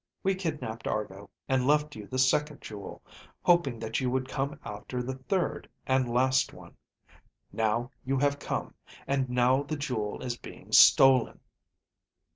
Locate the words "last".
6.11-6.53